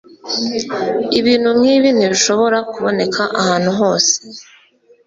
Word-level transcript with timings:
Ibintu 1.19 1.49
nkibi 1.59 1.89
ntibishobora 1.97 2.57
kuboneka 2.71 3.21
ahantu 3.41 3.69
hose. 3.79 4.13